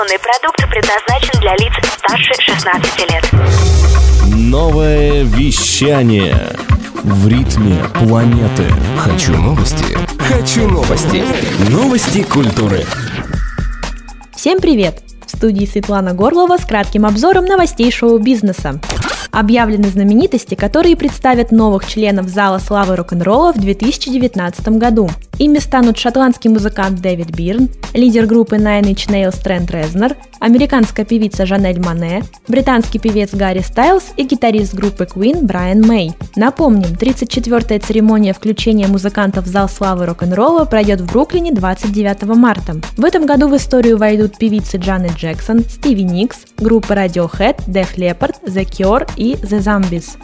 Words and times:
Информационный 0.00 0.18
продукт 0.18 0.70
предназначен 0.70 1.40
для 1.40 1.52
лиц 1.56 1.72
старше 1.98 2.32
16 2.40 3.10
лет. 3.10 4.34
Новое 4.34 5.24
вещание 5.24 6.56
в 7.02 7.28
ритме 7.28 7.76
планеты. 7.94 8.64
Хочу 8.98 9.36
новости. 9.36 9.98
Хочу 10.18 10.68
новости. 10.68 11.22
Новости 11.70 12.22
культуры. 12.22 12.86
Всем 14.34 14.60
привет! 14.60 15.02
В 15.26 15.36
студии 15.36 15.66
Светлана 15.66 16.14
Горлова 16.14 16.56
с 16.56 16.64
кратким 16.64 17.04
обзором 17.04 17.44
новостей 17.44 17.92
шоу-бизнеса. 17.92 18.80
Объявлены 19.32 19.88
знаменитости, 19.88 20.54
которые 20.54 20.96
представят 20.96 21.52
новых 21.52 21.86
членов 21.86 22.28
Зала 22.28 22.58
славы 22.58 22.96
рок-н-ролла 22.96 23.52
в 23.52 23.58
2019 23.58 24.68
году. 24.70 25.08
Ими 25.38 25.58
станут 25.58 25.96
шотландский 25.96 26.50
музыкант 26.50 27.00
Дэвид 27.00 27.30
Бирн, 27.30 27.70
лидер 27.94 28.26
группы 28.26 28.56
Nine 28.56 28.92
Inch 28.92 29.08
Nails 29.08 29.42
Трент 29.42 29.70
Резнер, 29.70 30.14
американская 30.38 31.06
певица 31.06 31.46
Жанель 31.46 31.80
Мане, 31.80 32.24
британский 32.46 32.98
певец 32.98 33.32
Гарри 33.32 33.60
Стайлз 33.60 34.12
и 34.18 34.24
гитарист 34.24 34.74
группы 34.74 35.04
Queen 35.04 35.42
Брайан 35.42 35.80
Мэй. 35.80 36.12
Напомним, 36.36 36.90
34-я 36.90 37.80
церемония 37.80 38.34
включения 38.34 38.86
музыкантов 38.86 39.46
в 39.46 39.48
зал 39.48 39.68
славы 39.68 40.04
рок-н-ролла 40.04 40.66
пройдет 40.66 41.00
в 41.00 41.10
Бруклине 41.10 41.52
29 41.52 42.22
марта. 42.36 42.76
В 42.98 43.04
этом 43.04 43.24
году 43.24 43.48
в 43.48 43.56
историю 43.56 43.96
войдут 43.96 44.36
певицы 44.36 44.76
Джанет 44.76 45.14
Джексон, 45.14 45.60
Стиви 45.60 46.04
Никс, 46.04 46.40
группа 46.58 46.92
Radiohead, 46.92 47.64
Def 47.66 47.96
Leppard, 47.96 48.34
The 48.44 48.66
Cure 48.66 49.08
и 49.16 49.29
The 49.36 49.60
Zombies. 49.60 50.16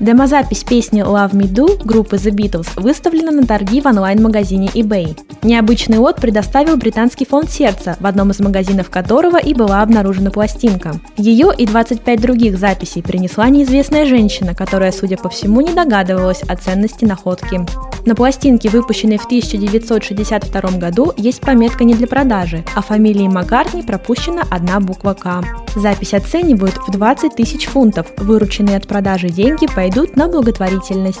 Демозапись 0.00 0.64
песни 0.64 1.02
Love 1.02 1.32
Me 1.32 1.48
Do 1.48 1.82
группы 1.84 2.16
The 2.16 2.30
Beatles 2.30 2.68
выставлена 2.76 3.30
на 3.30 3.46
торги 3.46 3.80
в 3.80 3.86
онлайн-магазине 3.86 4.68
eBay. 4.74 5.16
Необычный 5.44 5.98
лот 5.98 6.16
предоставил 6.16 6.78
британский 6.78 7.26
фонд 7.26 7.50
сердца, 7.50 7.98
в 8.00 8.06
одном 8.06 8.30
из 8.30 8.40
магазинов 8.40 8.88
которого 8.88 9.36
и 9.36 9.52
была 9.52 9.82
обнаружена 9.82 10.30
пластинка. 10.30 10.94
Ее 11.18 11.52
и 11.56 11.66
25 11.66 12.18
других 12.18 12.58
записей 12.58 13.02
принесла 13.02 13.50
неизвестная 13.50 14.06
женщина, 14.06 14.54
которая, 14.54 14.90
судя 14.90 15.18
по 15.18 15.28
всему, 15.28 15.60
не 15.60 15.74
догадывалась 15.74 16.42
о 16.44 16.56
ценности 16.56 17.04
находки. 17.04 17.60
На 18.06 18.14
пластинке, 18.14 18.70
выпущенной 18.70 19.18
в 19.18 19.26
1962 19.26 20.78
году, 20.78 21.12
есть 21.18 21.42
пометка 21.42 21.84
не 21.84 21.92
для 21.92 22.06
продажи, 22.06 22.64
а 22.74 22.80
фамилии 22.80 23.28
Маккартни 23.28 23.82
пропущена 23.82 24.44
одна 24.50 24.80
буква 24.80 25.12
«К». 25.12 25.42
Запись 25.76 26.14
оценивают 26.14 26.76
в 26.88 26.90
20 26.90 27.34
тысяч 27.34 27.66
фунтов. 27.66 28.06
Вырученные 28.16 28.78
от 28.78 28.86
продажи 28.86 29.28
деньги 29.28 29.66
пойдут 29.66 30.16
на 30.16 30.26
благотворительность. 30.26 31.20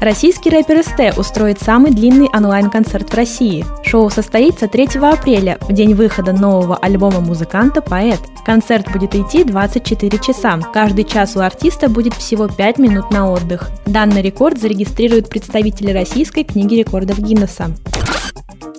Российский 0.00 0.48
рэпер 0.50 0.84
СТ 0.84 1.18
устроит 1.18 1.60
самый 1.60 1.90
длинный 1.90 2.28
онлайн-концерт 2.32 3.10
в 3.10 3.14
России. 3.14 3.64
Шоу 3.82 4.10
состоится 4.10 4.68
3 4.68 4.90
апреля, 5.02 5.58
в 5.62 5.72
день 5.72 5.94
выхода 5.94 6.32
нового 6.32 6.76
альбома 6.76 7.18
музыканта 7.18 7.82
«Поэт». 7.82 8.20
Концерт 8.46 8.90
будет 8.92 9.16
идти 9.16 9.42
24 9.42 10.18
часа. 10.18 10.60
Каждый 10.72 11.02
час 11.02 11.34
у 11.34 11.40
артиста 11.40 11.88
будет 11.88 12.14
всего 12.14 12.46
5 12.46 12.78
минут 12.78 13.10
на 13.10 13.28
отдых. 13.28 13.70
Данный 13.86 14.22
рекорд 14.22 14.60
зарегистрируют 14.60 15.28
представители 15.28 15.90
Российской 15.90 16.44
книги 16.44 16.76
рекордов 16.76 17.18
Гиннесса. 17.18 17.72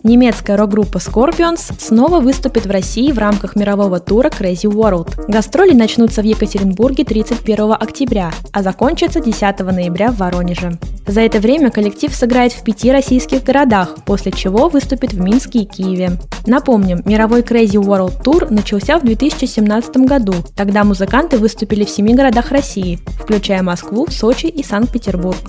Немецкая 0.04 0.56
рок-группа 0.56 1.00
Scorpions 1.00 1.74
снова 1.78 2.22
выступит 2.22 2.66
в 2.66 2.72
России 2.72 3.12
в 3.12 3.18
рамках 3.18 3.58
мирового 3.58 4.00
тура 4.00 4.30
Crazy 4.30 4.72
World. 4.72 5.26
Гастроли 5.28 5.74
начнутся 5.74 6.22
в 6.22 6.26
Екатеринбурге 6.26 7.04
31 7.04 7.74
октября, 7.74 8.32
а 8.54 8.64
закончатся 8.64 9.20
10 9.20 9.60
ноября 9.60 10.12
в 10.12 10.18
Воронеже. 10.18 10.80
За 11.10 11.22
это 11.22 11.40
время 11.40 11.72
коллектив 11.72 12.14
сыграет 12.14 12.54
в 12.54 12.64
пяти 12.64 12.92
российских 12.92 13.44
городах, 13.44 13.96
после 14.06 14.32
чего 14.32 14.70
выступит 14.70 15.12
в 15.12 15.20
Минске 15.20 15.62
и 15.62 15.66
Киеве. 15.66 16.20
Напомним, 16.46 17.02
мировой 17.04 17.42
Crazy 17.42 17.82
World 17.82 18.22
Tour 18.24 18.54
начался 18.54 19.00
в 19.00 19.04
2017 19.04 19.98
году. 20.06 20.36
Тогда 20.56 20.84
музыканты 20.84 21.40
выступили 21.40 21.84
в 21.84 21.90
семи 21.90 22.14
городах 22.14 22.52
России, 22.52 23.00
включая 23.24 23.64
Москву, 23.64 24.06
Сочи 24.12 24.46
и 24.46 24.62
Санкт-Петербург. 24.62 25.40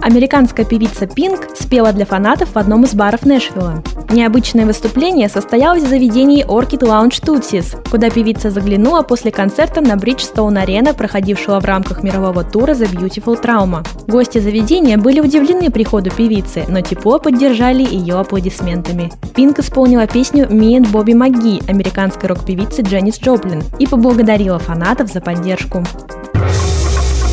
Американская 0.00 0.64
певица 0.64 1.08
Пинк 1.08 1.40
спела 1.58 1.92
для 1.92 2.06
фанатов 2.06 2.54
в 2.54 2.56
одном 2.56 2.84
из 2.84 2.94
баров 2.94 3.24
Нэшвилла. 3.24 3.82
Необычное 4.12 4.66
выступление 4.66 5.30
состоялось 5.30 5.84
в 5.84 5.88
заведении 5.88 6.44
Orchid 6.44 6.80
Lounge 6.80 7.22
Tootsies, 7.22 7.78
куда 7.90 8.10
певица 8.10 8.50
заглянула 8.50 9.00
после 9.00 9.30
концерта 9.30 9.80
на 9.80 9.94
Bridgestone 9.94 10.62
Arena, 10.62 10.94
проходившего 10.94 11.58
в 11.60 11.64
рамках 11.64 12.02
мирового 12.02 12.44
тура 12.44 12.72
The 12.72 12.92
Beautiful 12.92 13.42
Trauma. 13.42 13.86
Гости 14.06 14.36
заведения 14.36 14.98
были 14.98 15.20
удивлены 15.20 15.70
приходу 15.70 16.10
певицы, 16.10 16.66
но 16.68 16.82
тепло 16.82 17.18
поддержали 17.18 17.82
ее 17.82 18.16
аплодисментами. 18.16 19.10
Пинк 19.34 19.60
исполнила 19.60 20.06
песню 20.06 20.44
«Me 20.44 20.76
and 20.76 20.92
Bobby 20.92 21.14
McGee» 21.14 21.66
американской 21.70 22.28
рок-певицы 22.28 22.82
Дженнис 22.82 23.18
Джоплин 23.18 23.62
и 23.78 23.86
поблагодарила 23.86 24.58
фанатов 24.58 25.10
за 25.10 25.22
поддержку. 25.22 25.82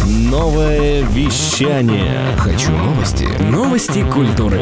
Новое 0.06 1.02
вещание. 1.02 2.22
Хочу 2.38 2.72
новости. 2.72 3.28
Новости 3.52 4.06
культуры. 4.10 4.62